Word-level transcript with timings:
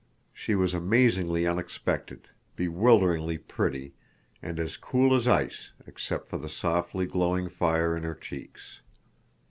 She 0.33 0.55
was 0.55 0.73
amazingly 0.73 1.45
unexpected, 1.45 2.27
bewilderingly 2.55 3.37
pretty, 3.37 3.93
and 4.41 4.59
as 4.59 4.75
cool 4.75 5.13
as 5.13 5.27
ice 5.27 5.73
except 5.85 6.27
for 6.27 6.39
the 6.39 6.49
softly 6.49 7.05
glowing 7.05 7.49
fire 7.49 7.95
in 7.95 8.01
her 8.01 8.15
cheeks. 8.15 8.81